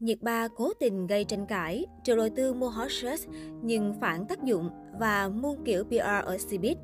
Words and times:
Nhiệt 0.00 0.22
ba 0.22 0.48
cố 0.48 0.72
tình 0.80 1.06
gây 1.06 1.24
tranh 1.24 1.46
cãi, 1.46 1.86
triệu 2.04 2.16
đầu 2.16 2.28
tư 2.36 2.54
mua 2.54 2.68
hot 2.68 2.90
search 2.90 3.28
nhưng 3.62 3.94
phản 4.00 4.26
tác 4.26 4.44
dụng 4.44 4.70
và 5.00 5.28
muôn 5.28 5.64
kiểu 5.64 5.84
PR 5.84 6.24
ở 6.24 6.36
Cbiz. 6.36 6.76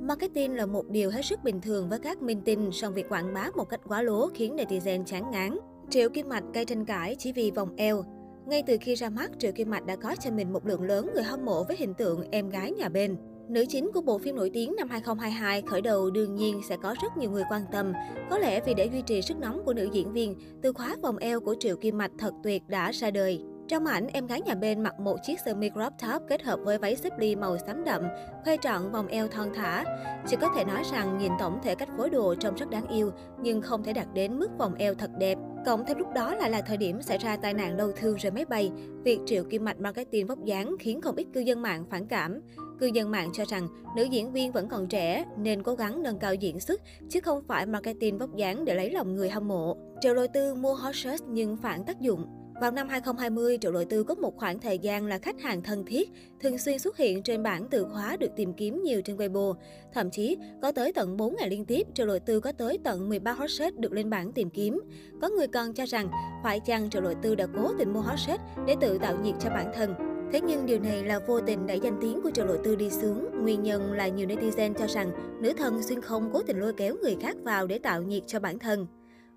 Marketing 0.00 0.54
là 0.54 0.66
một 0.66 0.88
điều 0.88 1.10
hết 1.10 1.24
sức 1.24 1.40
bình 1.44 1.60
thường 1.60 1.88
với 1.88 1.98
các 1.98 2.22
minh 2.22 2.42
tinh, 2.44 2.70
song 2.72 2.94
việc 2.94 3.08
quảng 3.08 3.34
bá 3.34 3.50
một 3.56 3.64
cách 3.64 3.80
quá 3.88 4.02
lố 4.02 4.28
khiến 4.34 4.56
netizen 4.56 5.04
chán 5.04 5.30
ngán. 5.30 5.58
Triệu 5.88 6.08
Kim 6.08 6.28
Mạch 6.28 6.44
gây 6.54 6.64
tranh 6.64 6.84
cãi 6.84 7.16
chỉ 7.18 7.32
vì 7.32 7.50
vòng 7.50 7.76
eo. 7.76 8.04
Ngay 8.46 8.62
từ 8.66 8.76
khi 8.80 8.94
ra 8.94 9.10
mắt, 9.10 9.30
Triệu 9.38 9.52
Kim 9.52 9.70
Mạch 9.70 9.86
đã 9.86 9.96
có 9.96 10.16
cho 10.20 10.30
mình 10.30 10.52
một 10.52 10.66
lượng 10.66 10.82
lớn 10.82 11.10
người 11.14 11.22
hâm 11.22 11.44
mộ 11.44 11.64
với 11.64 11.76
hình 11.76 11.94
tượng 11.94 12.30
em 12.30 12.50
gái 12.50 12.72
nhà 12.72 12.88
bên. 12.88 13.16
Nữ 13.50 13.64
chính 13.68 13.90
của 13.94 14.00
bộ 14.00 14.18
phim 14.18 14.36
nổi 14.36 14.50
tiếng 14.54 14.76
năm 14.76 14.88
2022 14.88 15.62
khởi 15.62 15.80
đầu 15.80 16.10
đương 16.10 16.34
nhiên 16.34 16.60
sẽ 16.68 16.76
có 16.76 16.94
rất 17.02 17.16
nhiều 17.16 17.30
người 17.30 17.42
quan 17.50 17.62
tâm. 17.72 17.92
Có 18.30 18.38
lẽ 18.38 18.60
vì 18.66 18.74
để 18.74 18.86
duy 18.92 19.02
trì 19.06 19.22
sức 19.22 19.36
nóng 19.40 19.62
của 19.64 19.74
nữ 19.74 19.88
diễn 19.92 20.12
viên, 20.12 20.36
từ 20.62 20.72
khóa 20.72 20.96
vòng 21.02 21.16
eo 21.16 21.40
của 21.40 21.54
Triệu 21.60 21.76
Kim 21.76 21.98
Mạch 21.98 22.10
thật 22.18 22.32
tuyệt 22.42 22.62
đã 22.68 22.92
ra 22.92 23.10
đời. 23.10 23.40
Trong 23.70 23.86
ảnh, 23.86 24.06
em 24.12 24.26
gái 24.26 24.40
nhà 24.40 24.54
bên 24.54 24.82
mặc 24.82 25.00
một 25.00 25.16
chiếc 25.22 25.40
sơ 25.40 25.54
mi 25.54 25.70
crop 25.70 25.92
top 26.02 26.22
kết 26.28 26.42
hợp 26.42 26.60
với 26.64 26.78
váy 26.78 26.96
xếp 26.96 27.18
ly 27.18 27.36
màu 27.36 27.58
xám 27.58 27.84
đậm, 27.84 28.02
khoe 28.44 28.56
trọn 28.56 28.90
vòng 28.90 29.06
eo 29.06 29.28
thon 29.28 29.48
thả. 29.54 29.84
Chỉ 30.26 30.36
có 30.40 30.48
thể 30.56 30.64
nói 30.64 30.82
rằng 30.92 31.18
nhìn 31.18 31.32
tổng 31.38 31.58
thể 31.62 31.74
cách 31.74 31.88
phối 31.96 32.10
đồ 32.10 32.34
trông 32.34 32.54
rất 32.54 32.70
đáng 32.70 32.88
yêu, 32.88 33.12
nhưng 33.42 33.62
không 33.62 33.82
thể 33.82 33.92
đạt 33.92 34.06
đến 34.14 34.38
mức 34.38 34.48
vòng 34.58 34.74
eo 34.74 34.94
thật 34.94 35.10
đẹp. 35.18 35.38
Cộng 35.66 35.86
thêm 35.86 35.98
lúc 35.98 36.08
đó 36.14 36.34
lại 36.34 36.50
là 36.50 36.60
thời 36.60 36.76
điểm 36.76 37.02
xảy 37.02 37.18
ra 37.18 37.36
tai 37.36 37.54
nạn 37.54 37.76
đau 37.76 37.92
thương 37.92 38.16
rơi 38.16 38.30
máy 38.30 38.44
bay. 38.44 38.72
Việc 39.04 39.18
Triệu 39.26 39.44
Kim 39.44 39.64
Mạch 39.64 39.80
marketing 39.80 40.26
vóc 40.26 40.44
dáng 40.44 40.76
khiến 40.80 41.00
không 41.00 41.16
ít 41.16 41.26
cư 41.34 41.40
dân 41.40 41.62
mạng 41.62 41.84
phản 41.90 42.06
cảm. 42.06 42.40
Cư 42.80 42.86
dân 42.86 43.10
mạng 43.10 43.30
cho 43.32 43.44
rằng 43.48 43.68
nữ 43.96 44.04
diễn 44.04 44.32
viên 44.32 44.52
vẫn 44.52 44.68
còn 44.68 44.86
trẻ 44.86 45.24
nên 45.38 45.62
cố 45.62 45.74
gắng 45.74 46.02
nâng 46.02 46.18
cao 46.18 46.34
diễn 46.34 46.60
xuất 46.60 46.80
chứ 47.08 47.20
không 47.20 47.42
phải 47.48 47.66
marketing 47.66 48.18
vóc 48.18 48.36
dáng 48.36 48.64
để 48.64 48.74
lấy 48.74 48.90
lòng 48.90 49.14
người 49.14 49.30
hâm 49.30 49.48
mộ. 49.48 49.76
Triệu 50.00 50.14
lôi 50.14 50.28
tư 50.28 50.54
mua 50.54 50.74
hot 50.74 50.94
search 50.96 51.24
nhưng 51.28 51.56
phản 51.56 51.84
tác 51.84 52.00
dụng. 52.00 52.26
Vào 52.60 52.70
năm 52.70 52.88
2020, 52.88 53.58
Triệu 53.60 53.72
Đội 53.72 53.84
Tư 53.84 54.04
có 54.04 54.14
một 54.14 54.36
khoảng 54.36 54.58
thời 54.58 54.78
gian 54.78 55.06
là 55.06 55.18
khách 55.18 55.40
hàng 55.40 55.62
thân 55.62 55.84
thiết, 55.84 56.10
thường 56.40 56.58
xuyên 56.58 56.78
xuất 56.78 56.96
hiện 56.96 57.22
trên 57.22 57.42
bảng 57.42 57.68
từ 57.70 57.86
khóa 57.92 58.16
được 58.16 58.30
tìm 58.36 58.52
kiếm 58.52 58.82
nhiều 58.84 59.02
trên 59.02 59.16
Weibo. 59.16 59.54
Thậm 59.92 60.10
chí, 60.10 60.36
có 60.62 60.72
tới 60.72 60.92
tận 60.92 61.16
4 61.16 61.36
ngày 61.36 61.50
liên 61.50 61.64
tiếp, 61.64 61.86
Triệu 61.94 62.06
Đội 62.06 62.20
Tư 62.20 62.40
có 62.40 62.52
tới 62.52 62.78
tận 62.84 63.08
13 63.08 63.32
hot 63.32 63.50
search 63.50 63.78
được 63.78 63.92
lên 63.92 64.10
bảng 64.10 64.32
tìm 64.32 64.50
kiếm. 64.50 64.80
Có 65.22 65.28
người 65.28 65.46
còn 65.46 65.74
cho 65.74 65.84
rằng, 65.86 66.10
phải 66.44 66.60
chăng 66.60 66.90
Triệu 66.90 67.02
Đội 67.02 67.14
Tư 67.22 67.34
đã 67.34 67.46
cố 67.56 67.72
tình 67.78 67.92
mua 67.92 68.00
hot 68.00 68.18
search 68.18 68.42
để 68.66 68.76
tự 68.80 68.98
tạo 68.98 69.16
nhiệt 69.22 69.34
cho 69.40 69.50
bản 69.50 69.72
thân. 69.74 69.94
Thế 70.32 70.40
nhưng 70.40 70.66
điều 70.66 70.80
này 70.80 71.04
là 71.04 71.18
vô 71.18 71.40
tình 71.40 71.66
đẩy 71.66 71.80
danh 71.80 71.98
tiếng 72.00 72.20
của 72.22 72.30
Triệu 72.30 72.46
Lộ 72.46 72.56
Tư 72.64 72.76
đi 72.76 72.90
xuống. 72.90 73.28
Nguyên 73.42 73.62
nhân 73.62 73.92
là 73.92 74.08
nhiều 74.08 74.28
netizen 74.28 74.74
cho 74.74 74.86
rằng 74.86 75.10
nữ 75.42 75.52
thần 75.52 75.82
xuyên 75.82 76.00
không 76.00 76.30
cố 76.32 76.42
tình 76.42 76.60
lôi 76.60 76.72
kéo 76.72 76.96
người 77.02 77.16
khác 77.20 77.36
vào 77.42 77.66
để 77.66 77.78
tạo 77.78 78.02
nhiệt 78.02 78.22
cho 78.26 78.40
bản 78.40 78.58
thân. 78.58 78.86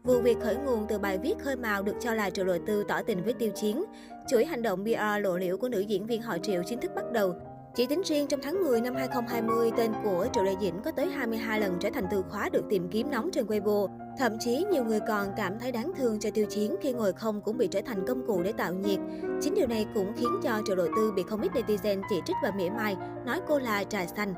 Vụ 0.03 0.21
việc 0.21 0.37
khởi 0.41 0.55
nguồn 0.55 0.85
từ 0.89 0.99
bài 0.99 1.17
viết 1.17 1.33
khơi 1.43 1.55
mào 1.55 1.83
được 1.83 1.95
cho 1.99 2.13
là 2.13 2.29
Triệu 2.29 2.45
Lộ 2.45 2.57
Tư 2.65 2.83
tỏ 2.87 3.01
tình 3.01 3.23
với 3.23 3.33
Tiêu 3.33 3.51
Chiến. 3.55 3.83
Chuỗi 4.27 4.45
hành 4.45 4.61
động 4.61 4.85
PR 4.85 5.23
lộ 5.23 5.37
liễu 5.37 5.57
của 5.57 5.69
nữ 5.69 5.79
diễn 5.79 6.05
viên 6.05 6.21
họ 6.21 6.37
Triệu 6.37 6.61
chính 6.65 6.79
thức 6.79 6.91
bắt 6.95 7.11
đầu. 7.11 7.33
Chỉ 7.75 7.85
tính 7.85 8.01
riêng 8.05 8.27
trong 8.27 8.39
tháng 8.43 8.63
10 8.63 8.81
năm 8.81 8.95
2020, 8.95 9.71
tên 9.77 9.91
của 10.03 10.27
Triệu 10.33 10.43
Lệ 10.43 10.55
Dĩnh 10.61 10.81
có 10.85 10.91
tới 10.91 11.05
22 11.09 11.59
lần 11.59 11.77
trở 11.79 11.89
thành 11.93 12.05
từ 12.11 12.23
khóa 12.29 12.49
được 12.49 12.63
tìm 12.69 12.89
kiếm 12.91 13.11
nóng 13.11 13.31
trên 13.31 13.45
Weibo. 13.45 13.87
Thậm 14.17 14.37
chí, 14.39 14.65
nhiều 14.71 14.83
người 14.83 14.99
còn 15.07 15.27
cảm 15.37 15.59
thấy 15.59 15.71
đáng 15.71 15.91
thương 15.97 16.19
cho 16.19 16.29
Tiêu 16.31 16.45
Chiến 16.49 16.75
khi 16.81 16.93
ngồi 16.93 17.13
không 17.13 17.41
cũng 17.41 17.57
bị 17.57 17.67
trở 17.67 17.81
thành 17.85 18.07
công 18.07 18.27
cụ 18.27 18.41
để 18.43 18.51
tạo 18.51 18.73
nhiệt. 18.73 18.99
Chính 19.41 19.53
điều 19.53 19.67
này 19.67 19.85
cũng 19.93 20.13
khiến 20.15 20.29
cho 20.43 20.61
Triệu 20.65 20.75
Lộ 20.75 20.85
Tư 20.95 21.11
bị 21.15 21.23
không 21.29 21.41
ít 21.41 21.51
netizen 21.53 22.01
chỉ 22.09 22.21
trích 22.25 22.37
và 22.43 22.51
mỉa 22.57 22.69
mai, 22.69 22.97
nói 23.25 23.39
cô 23.47 23.59
là 23.59 23.83
trà 23.83 24.05
xanh. 24.05 24.33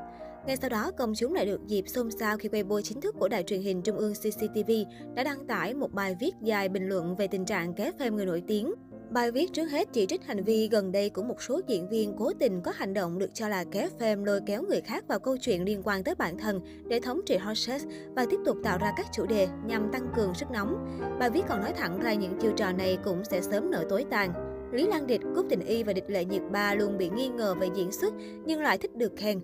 Ngay 0.46 0.56
sau 0.56 0.70
đó, 0.70 0.90
công 0.96 1.14
chúng 1.14 1.34
lại 1.34 1.46
được 1.46 1.66
dịp 1.66 1.88
xôn 1.88 2.10
xao 2.10 2.36
khi 2.36 2.48
Weibo 2.48 2.80
chính 2.80 3.00
thức 3.00 3.14
của 3.18 3.28
đài 3.28 3.42
truyền 3.42 3.60
hình 3.60 3.82
Trung 3.82 3.96
ương 3.96 4.12
CCTV 4.14 4.70
đã 5.14 5.24
đăng 5.24 5.46
tải 5.46 5.74
một 5.74 5.92
bài 5.92 6.16
viết 6.20 6.34
dài 6.42 6.68
bình 6.68 6.88
luận 6.88 7.16
về 7.16 7.26
tình 7.26 7.44
trạng 7.44 7.74
kéo 7.74 7.92
phim 7.98 8.16
người 8.16 8.26
nổi 8.26 8.42
tiếng. 8.46 8.74
Bài 9.10 9.32
viết 9.32 9.52
trước 9.52 9.66
hết 9.66 9.88
chỉ 9.92 10.06
trích 10.06 10.24
hành 10.24 10.44
vi 10.44 10.68
gần 10.68 10.92
đây 10.92 11.10
của 11.10 11.22
một 11.22 11.42
số 11.42 11.60
diễn 11.66 11.88
viên 11.88 12.16
cố 12.18 12.32
tình 12.38 12.60
có 12.62 12.72
hành 12.74 12.94
động 12.94 13.18
được 13.18 13.34
cho 13.34 13.48
là 13.48 13.64
kéo 13.72 13.88
phim 13.98 14.24
lôi 14.24 14.40
kéo 14.46 14.62
người 14.62 14.80
khác 14.80 15.04
vào 15.08 15.18
câu 15.18 15.36
chuyện 15.36 15.64
liên 15.64 15.82
quan 15.84 16.04
tới 16.04 16.14
bản 16.14 16.38
thân 16.38 16.60
để 16.88 17.00
thống 17.00 17.20
trị 17.26 17.36
hot 17.36 17.58
search 17.58 17.84
và 18.16 18.26
tiếp 18.30 18.38
tục 18.44 18.56
tạo 18.64 18.78
ra 18.78 18.92
các 18.96 19.06
chủ 19.12 19.26
đề 19.26 19.48
nhằm 19.66 19.88
tăng 19.92 20.08
cường 20.16 20.34
sức 20.34 20.50
nóng. 20.50 20.98
Bài 21.18 21.30
viết 21.30 21.42
còn 21.48 21.60
nói 21.60 21.72
thẳng 21.76 22.00
ra 22.00 22.14
những 22.14 22.38
chiêu 22.40 22.52
trò 22.56 22.72
này 22.72 22.98
cũng 23.04 23.24
sẽ 23.24 23.40
sớm 23.40 23.70
nở 23.70 23.84
tối 23.88 24.04
tàn. 24.10 24.32
Lý 24.72 24.86
Lan 24.86 25.06
Địch, 25.06 25.20
Cúc 25.34 25.46
Tình 25.50 25.60
Y 25.60 25.82
và 25.82 25.92
Địch 25.92 26.10
Lệ 26.10 26.24
Nhiệt 26.24 26.42
Ba 26.52 26.74
luôn 26.74 26.98
bị 26.98 27.10
nghi 27.10 27.28
ngờ 27.28 27.54
về 27.60 27.68
diễn 27.74 27.92
xuất 27.92 28.14
nhưng 28.44 28.60
lại 28.60 28.78
thích 28.78 28.96
được 28.96 29.12
khen. 29.16 29.40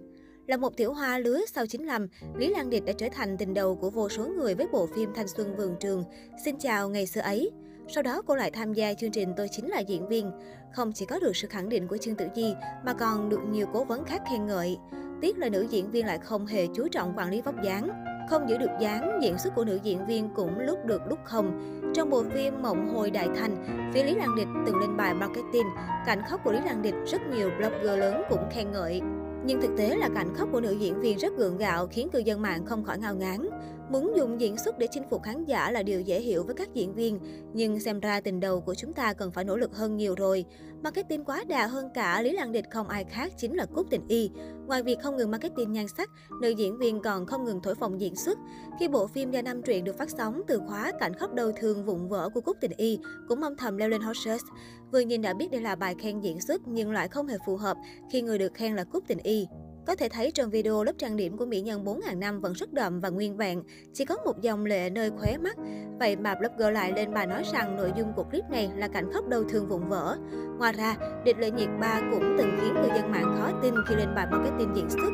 Là 0.53 0.57
một 0.57 0.77
tiểu 0.77 0.93
hoa 0.93 1.19
lứa 1.19 1.41
sau 1.55 1.67
95, 1.67 2.09
Lý 2.37 2.49
Lan 2.49 2.71
Địch 2.71 2.85
đã 2.85 2.93
trở 2.93 3.07
thành 3.13 3.37
tình 3.37 3.55
đầu 3.55 3.77
của 3.77 3.91
vô 3.91 4.09
số 4.09 4.27
người 4.27 4.55
với 4.55 4.67
bộ 4.73 4.87
phim 4.87 5.11
Thanh 5.15 5.29
Xuân 5.29 5.57
Vườn 5.57 5.77
Trường. 5.81 6.05
Xin 6.45 6.59
chào 6.59 6.89
ngày 6.89 7.07
xưa 7.07 7.21
ấy. 7.21 7.51
Sau 7.89 8.03
đó 8.03 8.23
cô 8.27 8.37
lại 8.37 8.51
tham 8.51 8.73
gia 8.73 8.95
chương 8.95 9.11
trình 9.11 9.33
Tôi 9.37 9.49
Chính 9.49 9.69
Là 9.69 9.79
Diễn 9.81 10.09
Viên. 10.09 10.31
Không 10.73 10.93
chỉ 10.93 11.07
có 11.07 11.19
được 11.19 11.37
sự 11.37 11.49
khẳng 11.49 11.69
định 11.69 11.89
của 11.89 11.97
Trương 11.97 12.15
Tử 12.15 12.27
Di 12.37 12.55
mà 12.85 12.95
còn 12.95 13.29
được 13.29 13.41
nhiều 13.51 13.67
cố 13.73 13.85
vấn 13.85 14.05
khác 14.05 14.23
khen 14.31 14.47
ngợi. 14.47 14.79
Tiếc 15.21 15.39
là 15.39 15.49
nữ 15.49 15.67
diễn 15.71 15.91
viên 15.91 16.07
lại 16.07 16.19
không 16.19 16.47
hề 16.47 16.67
chú 16.75 16.89
trọng 16.89 17.15
quản 17.17 17.31
lý 17.31 17.41
vóc 17.41 17.55
dáng. 17.65 18.05
Không 18.31 18.49
giữ 18.49 18.59
được 18.59 18.71
dáng, 18.81 19.19
diễn 19.23 19.39
xuất 19.39 19.55
của 19.55 19.65
nữ 19.65 19.79
diễn 19.83 20.07
viên 20.07 20.29
cũng 20.35 20.59
lúc 20.59 20.79
được 20.85 21.03
lúc 21.09 21.19
không. 21.25 21.81
Trong 21.95 22.11
bộ 22.11 22.25
phim 22.35 22.63
Mộng 22.63 22.95
Hồi 22.95 23.11
Đại 23.11 23.29
Thành, 23.37 23.91
phía 23.95 24.05
Lý 24.05 24.15
Lan 24.15 24.37
Địch 24.37 24.49
từng 24.67 24.81
lên 24.81 24.97
bài 24.97 25.15
marketing, 25.15 25.67
cảnh 26.07 26.23
khóc 26.29 26.41
của 26.45 26.53
Lý 26.53 26.59
Lan 26.65 26.83
Địch 26.83 26.95
rất 27.07 27.21
nhiều 27.37 27.51
blogger 27.59 27.99
lớn 27.99 28.23
cũng 28.29 28.49
khen 28.51 28.73
ngợi. 28.73 29.01
Nhưng 29.47 29.61
thực 29.61 29.77
tế 29.77 29.97
là 29.97 30.09
cảnh 30.15 30.35
khóc 30.35 30.49
của 30.53 30.61
nữ 30.61 30.77
diễn 30.81 31.01
viên 31.01 31.19
rất 31.19 31.33
gượng 31.37 31.59
gạo 31.59 31.87
khiến 31.87 32.09
cư 32.13 32.19
dân 32.19 32.43
mạng 32.43 32.67
không 32.67 32.85
khỏi 32.85 32.99
ngao 32.99 33.15
ngán. 33.15 33.49
Muốn 33.91 34.13
dùng 34.17 34.41
diễn 34.41 34.57
xuất 34.57 34.79
để 34.79 34.87
chinh 34.91 35.03
phục 35.11 35.23
khán 35.23 35.45
giả 35.45 35.71
là 35.71 35.83
điều 35.83 36.01
dễ 36.01 36.21
hiểu 36.21 36.43
với 36.43 36.55
các 36.55 36.75
diễn 36.75 36.95
viên, 36.95 37.19
nhưng 37.55 37.81
xem 37.81 38.01
ra 38.01 38.21
tình 38.21 38.41
đầu 38.41 38.61
của 38.61 38.75
chúng 38.75 38.93
ta 38.93 39.13
cần 39.13 39.31
phải 39.31 39.45
nỗ 39.45 39.57
lực 39.57 39.77
hơn 39.77 39.97
nhiều 39.97 40.15
rồi. 40.19 40.45
Marketing 40.83 41.25
quá 41.25 41.45
đà 41.49 41.67
hơn 41.67 41.89
cả, 41.95 42.23
Lý 42.23 42.33
Lan 42.33 42.53
Địch 42.53 42.65
không 42.71 42.89
ai 42.89 43.05
khác 43.05 43.33
chính 43.39 43.57
là 43.57 43.67
Cúc 43.75 43.87
Tình 43.91 44.09
Y. 44.09 44.31
Ngoài 44.67 44.83
việc 44.83 44.99
không 45.03 45.17
ngừng 45.17 45.31
marketing 45.31 45.73
nhan 45.73 45.87
sắc, 45.97 46.11
nữ 46.41 46.49
diễn 46.49 46.79
viên 46.79 47.03
còn 47.03 47.27
không 47.27 47.45
ngừng 47.45 47.61
thổi 47.63 47.75
phồng 47.75 48.01
diễn 48.01 48.17
xuất. 48.17 48.39
Khi 48.81 48.89
bộ 48.89 49.07
phim 49.07 49.31
Gia 49.31 49.43
nam 49.43 49.63
Truyện 49.63 49.85
được 49.85 49.99
phát 49.99 50.11
sóng, 50.11 50.43
từ 50.47 50.61
khóa 50.69 50.93
cảnh 51.01 51.15
khóc 51.15 51.35
đau 51.35 51.53
thương 51.53 51.85
vụn 51.85 52.09
vỡ 52.09 52.29
của 52.35 52.41
Cúc 52.41 52.57
Tình 52.61 52.73
Y 52.77 52.99
cũng 53.29 53.43
âm 53.43 53.57
thầm 53.57 53.77
leo 53.77 53.89
lên 53.89 54.01
hot 54.01 54.17
search. 54.25 54.45
Vừa 54.93 55.01
nhìn 55.01 55.23
đã 55.23 55.35
biết 55.35 55.51
đây 55.51 55.61
là 55.61 55.75
bài 55.75 55.95
khen 55.99 56.21
diễn 56.21 56.41
xuất 56.41 56.63
nhưng 56.67 56.93
lại 56.93 57.09
không 57.09 57.27
hề 57.27 57.37
phù 57.47 57.57
hợp 57.57 57.77
khi 58.11 58.23
người 58.23 58.39
được 58.39 58.55
khen 58.55 58.77
là 58.77 58.85
cúp 58.85 59.05
Tình 59.07 59.19
Y. 59.19 59.47
Có 59.87 59.95
thể 59.95 60.09
thấy 60.09 60.31
trong 60.31 60.51
video 60.51 60.85
lớp 60.85 60.93
trang 60.99 61.17
điểm 61.17 61.37
của 61.37 61.47
mỹ 61.47 61.61
nhân 61.61 61.85
4.000 61.85 62.19
năm 62.19 62.41
vẫn 62.41 62.53
rất 62.53 62.73
đậm 62.73 63.01
và 63.01 63.09
nguyên 63.09 63.37
vẹn, 63.37 63.63
chỉ 63.93 64.05
có 64.05 64.17
một 64.25 64.41
dòng 64.41 64.67
lệ 64.67 64.91
nơi 64.91 65.11
khóe 65.11 65.39
mắt. 65.39 65.57
Vậy 65.99 66.17
mà 66.17 66.35
blogger 66.35 66.75
lại 66.75 66.93
lên 66.97 67.15
bài 67.15 67.27
nói 67.27 67.43
rằng 67.53 67.77
nội 67.77 67.93
dung 67.97 68.13
của 68.17 68.25
clip 68.25 68.45
này 68.51 68.71
là 68.77 68.89
cảnh 68.89 69.13
khóc 69.13 69.29
đau 69.29 69.45
thương 69.45 69.69
vụn 69.69 69.89
vỡ. 69.89 70.17
Ngoài 70.59 70.73
ra, 70.73 70.97
địch 71.25 71.39
lệ 71.39 71.51
nhiệt 71.51 71.69
ba 71.81 72.01
cũng 72.11 72.35
từng 72.39 72.59
khiến 72.61 72.75
người 72.75 72.91
dân 72.97 73.11
mạng 73.11 73.37
khó 73.39 73.61
tin 73.63 73.75
khi 73.89 73.95
lên 73.95 74.15
bài 74.15 74.27
marketing 74.31 74.77
diễn 74.77 74.91
xuất. 74.91 75.11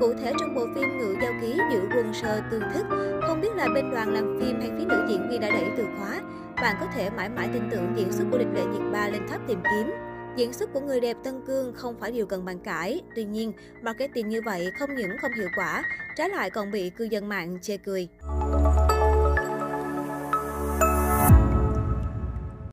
Cụ 0.00 0.12
thể 0.12 0.32
trong 0.40 0.54
bộ 0.54 0.66
phim 0.74 0.98
Ngự 0.98 1.14
Giao 1.22 1.32
Ký 1.42 1.58
giữ 1.72 1.80
quân 1.96 2.12
sơ 2.22 2.40
tương 2.50 2.62
thức, 2.74 2.86
không 3.26 3.40
biết 3.40 3.50
là 3.56 3.68
bên 3.74 3.90
đoàn 3.90 4.14
làm 4.14 4.38
phim 4.40 4.60
hay 4.60 4.70
phía 4.78 4.84
nữ 4.84 5.06
diễn 5.08 5.28
viên 5.30 5.40
đã 5.40 5.50
đẩy 5.50 5.64
từ 5.76 5.84
khóa, 5.98 6.20
bạn 6.62 6.76
có 6.80 6.86
thể 6.94 7.10
mãi 7.10 7.28
mãi 7.28 7.48
tin 7.52 7.62
tưởng 7.70 7.92
diễn 7.96 8.12
xuất 8.12 8.24
của 8.30 8.38
địch 8.38 8.48
lệ 8.54 8.64
nhiệt 8.64 8.82
ba 8.92 9.08
lên 9.08 9.22
tháp 9.28 9.40
tìm 9.48 9.62
kiếm. 9.70 9.94
Diễn 10.36 10.52
xuất 10.52 10.72
của 10.72 10.80
người 10.80 11.00
đẹp 11.00 11.16
Tân 11.24 11.40
Cương 11.46 11.72
không 11.74 11.94
phải 12.00 12.12
điều 12.12 12.26
cần 12.26 12.44
bàn 12.44 12.58
cãi. 12.58 13.00
Tuy 13.16 13.24
nhiên, 13.24 13.52
marketing 13.82 14.28
như 14.28 14.40
vậy 14.44 14.70
không 14.78 14.94
những 14.96 15.10
không 15.20 15.32
hiệu 15.32 15.48
quả, 15.56 15.82
trái 16.16 16.28
lại 16.28 16.50
còn 16.50 16.70
bị 16.70 16.90
cư 16.90 17.04
dân 17.04 17.28
mạng 17.28 17.58
chê 17.62 17.76
cười. 17.76 18.08